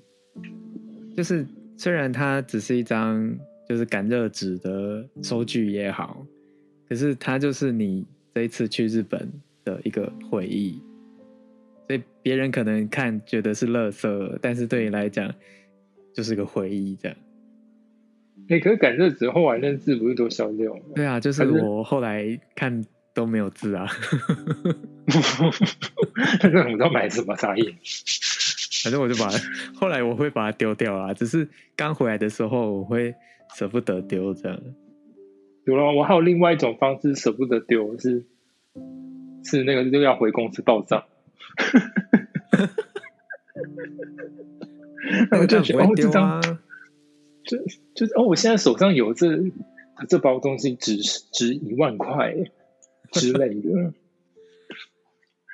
[1.17, 6.27] 就是虽然它只是一张就是感热纸的收据也好，
[6.89, 8.05] 可是它就是你
[8.35, 9.33] 这一次去日本
[9.65, 10.81] 的一个回忆。
[11.87, 15.35] 所以别人可能看觉得是垃圾，但是对你来讲
[16.15, 17.17] 就是个回忆，这样。
[18.49, 20.93] 哎、可是感热纸后来那字不是都消掉了吗？
[20.95, 23.87] 对啊，就是我后来看都没有字啊。
[26.41, 27.75] 但是我不知道买什么茶叶。
[28.83, 29.31] 反正我就把
[29.75, 33.15] 后来我会把它丢掉啊，只是刚回来的时候我会
[33.55, 34.61] 舍不得丢这样。
[35.65, 38.27] 有了，我还有另外一种方式舍不得丢，是
[39.45, 41.05] 是那个就要回公司报账。
[45.31, 46.41] 然后就觉得哦，这张啊，
[47.45, 47.59] 就
[47.95, 49.39] 就是哦，我现在手上有这
[50.09, 52.35] 这包东西值值一万块
[53.13, 53.93] 之类的，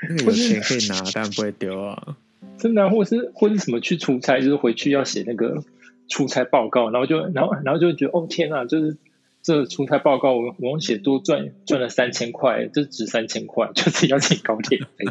[0.08, 2.16] 那 个有钱可以拿，但不会丢啊。
[2.58, 5.64] 真的啊、或是或是什么去出差，就是回去要写那个
[6.08, 8.96] 出差报告，然后就然后然后就觉得哦天啊，就是
[9.42, 15.06] 这出差报告我我写多赚赚了三千块，这值三千块，就是要请高铁费。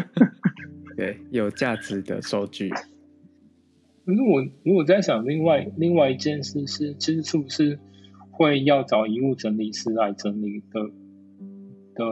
[0.96, 2.70] 对，有价值的收据。
[4.04, 7.78] 可是我如果在想另外另外一件事是，其实是不是
[8.30, 10.80] 会要找遗物整理师来整理的
[11.94, 12.04] 的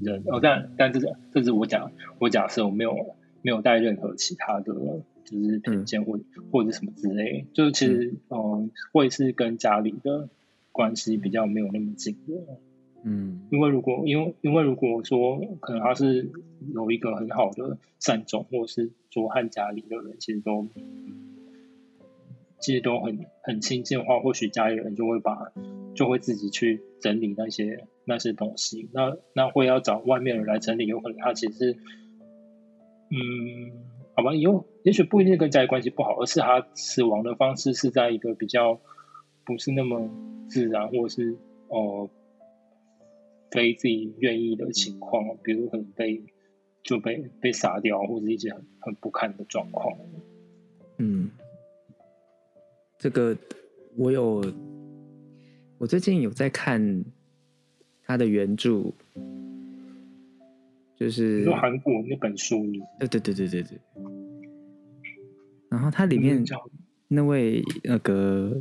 [0.00, 0.22] 人？
[0.26, 4.72] 哦，但但这是这是我假我假设我没有没有带任何其他的
[5.24, 6.18] 就是偏见或、
[6.52, 10.28] 或者什么之类，就是其实嗯、呃会是跟家里的
[10.72, 12.34] 关系比较没有那么近的。
[13.06, 16.30] 嗯因为如果因为因为如果说可能他是
[16.74, 20.66] 有一个很好的善终，或者是说和家里的人其实都
[22.60, 25.52] 其实都很很亲近的话，或许家里人就会把
[25.94, 28.88] 就会自己去整理那些那些东西。
[28.94, 31.76] 那那会要找外面人来整理，有可能他其实是
[33.10, 33.20] 嗯，
[34.14, 38.80] 好吧，有也许不一定跟家里关系不好，而是他死亡的方式是在一个比较
[39.44, 40.10] 不是那么
[40.48, 41.36] 自然，或者是
[41.68, 41.78] 哦。
[41.78, 42.10] 呃
[43.50, 46.24] 非自己愿意的情况，比如可能被
[46.82, 49.96] 就被被杀掉，或者一些很很不堪的状况。
[50.98, 51.30] 嗯，
[52.98, 53.36] 这个
[53.96, 54.44] 我有，
[55.78, 57.04] 我最近有在看
[58.02, 58.92] 他的原著，
[60.96, 62.60] 就是韩国那本书，
[62.98, 63.78] 对对对对对对。
[65.84, 66.42] 然后它里面
[67.08, 68.58] 那位那个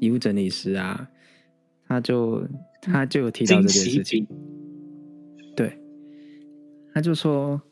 [0.00, 1.08] 遗物整理师啊，
[1.86, 2.44] 他就
[2.82, 4.26] 他就有提到这件事情，
[5.54, 5.78] 对，
[6.92, 7.62] 他就说，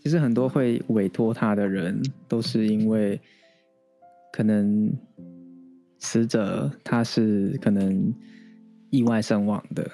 [0.00, 3.20] 其实很多会委托他的人，都是因为
[4.32, 4.92] 可能
[6.00, 8.12] 死者他是可能
[8.90, 9.88] 意外身亡的，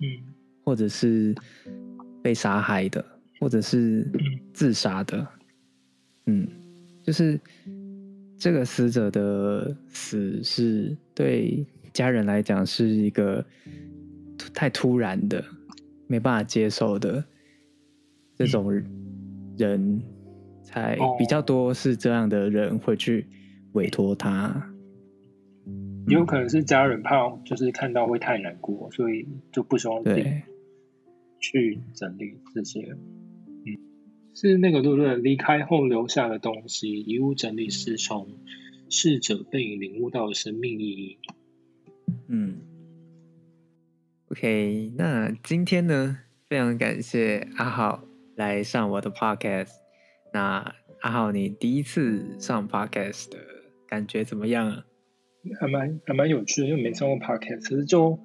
[0.00, 0.34] 嗯。
[0.64, 1.32] 或者是
[2.24, 3.04] 被杀害的，
[3.38, 4.10] 或者是
[4.52, 5.28] 自杀的，
[6.24, 6.48] 嗯，
[7.04, 7.38] 就是
[8.38, 13.44] 这个死者的死是对家人来讲是一个
[14.52, 15.44] 太突然的，
[16.06, 17.22] 没办法接受的
[18.34, 18.72] 这种
[19.56, 20.02] 人，
[20.62, 23.26] 才比较多是这样的人会去
[23.72, 24.70] 委托他。
[26.08, 30.02] 也有可能是家人怕就是看到会太难过，所以就不希望
[31.38, 32.96] 去整理这些。
[34.34, 35.14] 是那个对不对？
[35.16, 38.26] 离开后留下的东西，遗物整理师从
[38.90, 41.18] 逝者背影领悟到生命意义。
[42.26, 42.60] 嗯
[44.28, 46.18] ，OK，那今天呢，
[46.48, 48.04] 非常感谢阿浩
[48.34, 49.70] 来上我的 Podcast。
[50.32, 53.38] 那阿浩，你第一次上 Podcast 的
[53.86, 54.84] 感觉怎么样啊？
[55.60, 58.18] 还蛮还蛮有趣的，因为没上过 Podcast，其实就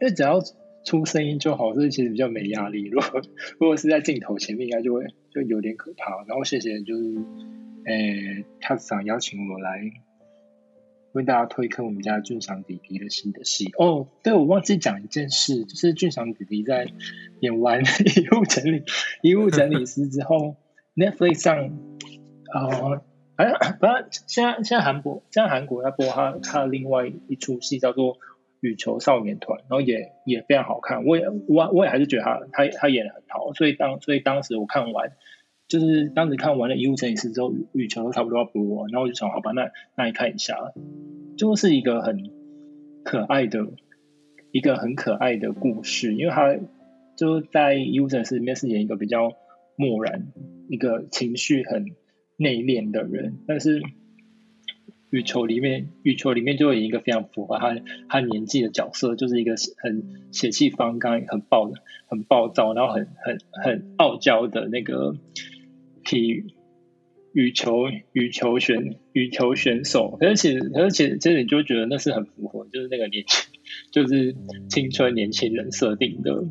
[0.00, 0.40] 因为只要。
[0.84, 2.84] 出声音就好，所以其实比较没压力。
[2.84, 3.22] 如果
[3.58, 6.22] 如果是在镜头前面，应该就会就有点可怕。
[6.28, 7.02] 然后谢谢，就是
[7.86, 9.80] 诶，他想邀请我来
[11.12, 13.72] 为大家推坑我们家俊祥弟弟的新的戏。
[13.78, 16.86] 哦，对，我忘记讲一件事，就是俊祥弟弟在
[17.40, 18.82] 演完 遗物整理
[19.22, 20.56] 遗物整理师之后
[20.94, 21.78] ，Netflix 上
[22.52, 23.02] 啊，
[23.36, 28.18] 反正反正现在现在韩国现在韩国在播他他另外一出戏叫做。
[28.64, 35.12] 羽球少年团，然后也也非常好看，我也我我也还是觉得他他他演的很好，所以当所以当时我看完，
[35.68, 40.72] 就是当时看完了《遗物整理师》之后，羽球都差不多要播，然后我就想，好吧，那那你看一下，
[41.36, 42.30] 就是一个很
[43.04, 43.66] 可爱的
[44.50, 46.56] 一个很可爱的故事，因为他
[47.16, 49.32] 就在《遗物整理师》里面是演一个比较
[49.76, 50.28] 漠然、
[50.70, 51.84] 一个情绪很
[52.38, 53.82] 内敛的人，但是。
[55.14, 57.76] 羽球里面，羽球里面就有一个非常符合他
[58.08, 60.02] 他年纪的角色，就是一个很
[60.32, 61.70] 血气方刚、很暴、
[62.08, 65.14] 很暴躁，然后很很很傲娇的那个
[66.04, 66.46] 体育
[67.32, 70.18] 羽球羽球选羽球选手。
[70.20, 73.52] 而且而且，其实你就觉得那是很符合，就是那个年轻，
[73.92, 74.34] 就是
[74.68, 76.44] 青春年轻人设定的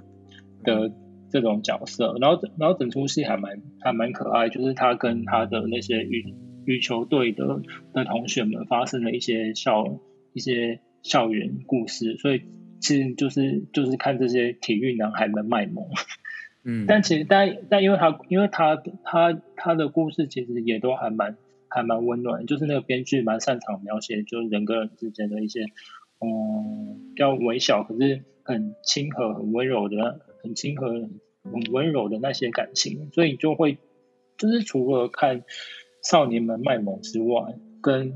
[0.64, 0.90] 的
[1.30, 2.16] 这种角色。
[2.22, 6.34] 然后然后整出戏还蛮还蛮可爱，就是他跟他的那些羽。
[6.66, 7.62] 羽球队的
[7.94, 10.00] 的同学们发生了一些校
[10.34, 12.44] 一些校园故事，所以
[12.80, 15.86] 其实就是就是看这些体育男孩们卖萌，
[16.64, 21.38] 嗯，但其实但但因为他因为他他他的故事其实也都还蛮
[21.68, 25.66] 还蛮温暖，就是那个编剧蛮擅长描写就是人跟人之间的一些
[26.20, 30.90] 嗯比较微小可是很亲和很温柔的很亲和
[31.44, 33.78] 很温柔的那些感情，所以就会
[34.38, 35.44] 就是除了看。
[36.04, 38.14] 少年们卖萌之外，跟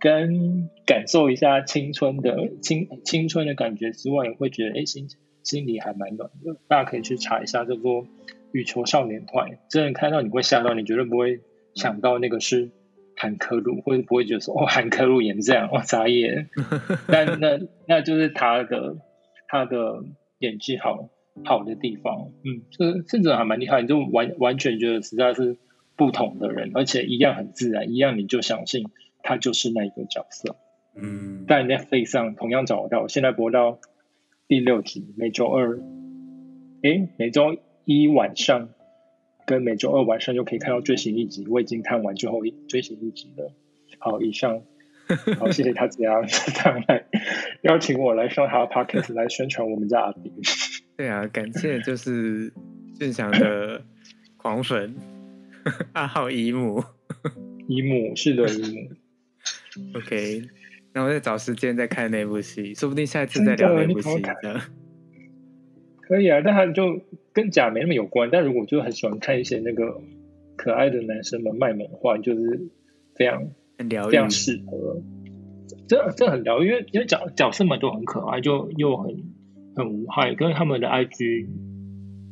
[0.00, 5.08] 跟感受一下青春的青青春的感觉之外，也会觉得哎心
[5.42, 6.56] 心里还蛮暖的。
[6.68, 8.06] 大家可以去查一下叫做
[8.52, 11.40] 羽球少年团，真的看到你会吓到，你绝对不会
[11.74, 12.70] 想到那个是
[13.16, 16.50] 韩科路，或者不会觉得说哦韩科路演这样，哇眨眼。
[17.08, 18.96] 但那那就是他的
[19.48, 20.04] 他的
[20.40, 21.08] 演技好
[21.44, 25.56] 好的地方，嗯，这甚至还蛮厉害，你就完完全觉得实在是。
[25.96, 28.86] 不同的人，而且一样很自然，一样你就相信
[29.22, 30.56] 他就是那一个角色。
[30.96, 33.80] 嗯，在 Netflix 上同样找到，现在播到
[34.46, 35.78] 第六集，每周二，
[36.82, 38.68] 诶，每周一晚上
[39.46, 41.46] 跟每周二晚上就可以看到最新一集。
[41.48, 43.52] 我已经看完最后一最新一集了。
[43.98, 44.62] 好，以上，
[45.38, 46.22] 好，谢谢他这样
[46.86, 47.04] 来
[47.62, 50.32] 邀请我来上他的 Podcast 来宣传我们家阿迪。
[50.96, 52.52] 对啊，感谢就是
[52.98, 53.82] 俊祥的
[54.36, 55.13] 狂粉。
[55.94, 56.82] 阿浩姨母，
[57.68, 58.90] 姨母是的，姨母。
[59.98, 60.42] OK，
[60.92, 64.22] 那我再找时间再看那部戏，说不定下一次再聊那部戏。
[66.02, 67.00] 可以啊，但他就
[67.32, 68.28] 跟假没那么有关。
[68.30, 70.00] 但如果就很喜欢看一些那个
[70.56, 72.68] 可爱的男生们卖萌的话，就是
[73.16, 73.48] 非常
[73.78, 75.02] 很疗愈，非常适合。
[75.88, 79.16] 这这很疗愈，因为因为角角色们都很可爱，就又很
[79.74, 80.34] 很无害。
[80.34, 81.48] 跟他们的 IG，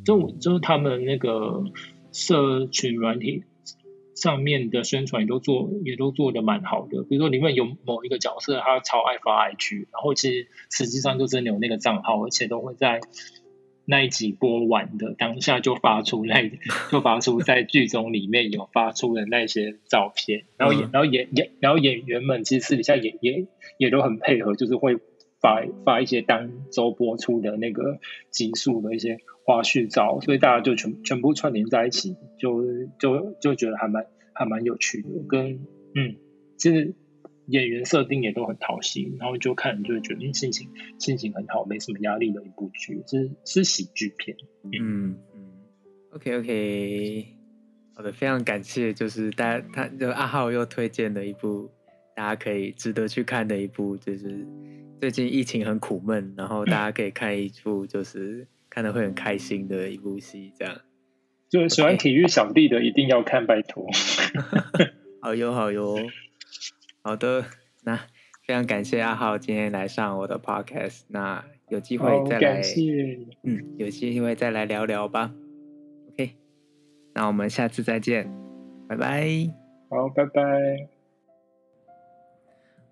[0.05, 1.65] 就就是他们那个。
[2.13, 3.45] 社群软体
[4.15, 7.03] 上面的宣传也都做，也都做的蛮好的。
[7.03, 13.01] 比如说里面有某一个角色，他超爱发 IG，然后其实实际上就真的有那个账号，而且都会在
[13.85, 16.53] 那一集播完的当下就发出那，
[16.91, 20.45] 就发出在剧中里面有发出的那些照片。
[20.57, 23.47] 然后演，然后演演，然后演员们其实私底下也也
[23.79, 24.99] 也都很配合，就是会
[25.43, 27.99] 发发一些当周播出的那个
[28.31, 29.19] 集数的一些。
[29.45, 32.63] 花絮照，所以大家就全全部串联在一起，就
[33.01, 35.09] 就就觉得还蛮还蛮有趣的。
[35.29, 35.67] 跟
[35.97, 36.15] 嗯，
[36.57, 36.95] 其实
[37.47, 40.69] 演员设定也都很讨喜，然后就看就会觉得心情
[41.01, 44.37] 心情很好，没什么压力的一部剧，是是喜剧片。
[44.63, 45.51] 嗯嗯
[46.13, 47.27] ，OK OK，
[47.97, 51.69] 好的，非常感谢，就是大家他就阿浩又推荐了一部
[52.15, 54.47] 大家可以值得去看的一部，就是
[55.03, 60.81] 最近疫情很苦闷，然后大家可以看一部就是看的会很开心的一部戏，这样。
[61.49, 63.85] 就喜欢体育小弟的一定要看，拜托。
[65.21, 65.97] 好哟好哟，
[67.03, 67.45] 好的，
[67.83, 67.97] 那
[68.47, 72.63] 非常感谢阿浩今天来上我的 podcast，那有机会再来，
[73.43, 75.35] 嗯，有机会再来聊聊吧。
[76.13, 76.37] OK，
[77.13, 78.33] 那我们下次再见，
[78.89, 79.27] 拜拜。
[79.91, 81.02] 好，拜拜。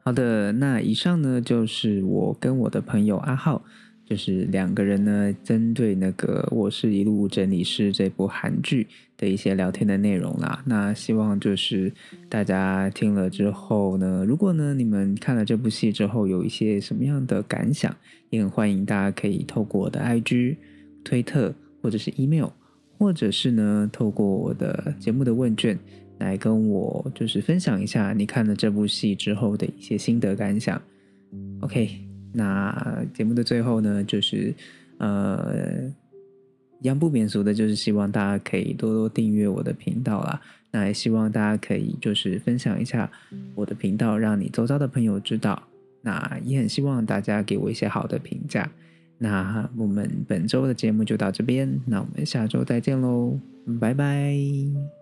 [0.03, 3.63] 好的，那以上呢就是我跟我的朋友阿浩。
[4.07, 10.65] 就是两个人呢，针对那个《我是一路整理师》这部韩剧的一些聊天的内容啦。
[10.67, 11.93] 那希望就是
[12.29, 17.95] 大家听了之后呢，如果呢你们看了这部戏之后有一些什么样的感想，
[18.31, 20.57] 也很欢迎大家可以透过我的 IG、
[21.05, 22.49] 推特或者是 email，
[22.99, 25.79] 或者是呢透过我的节目的问卷
[26.21, 30.81] 来跟我就是分享一下你看了这部戏之后的一些心得感想。
[31.63, 31.91] OK。
[32.33, 34.55] 那节目的最后呢，就是
[34.99, 35.83] 呃，
[36.81, 40.41] 一样不免俗的，就是希望大家可以多多订阅我的频道啦。
[40.71, 43.11] 那也希望大家可以就是分享一下
[43.57, 45.61] 我的频道，让你周遭的朋友知道。
[46.03, 48.71] 那也很希望大家给我一些好的评价。
[49.19, 53.41] 那我们本周的节目就到这边，那我们下周再见喽，
[53.81, 55.00] 拜拜。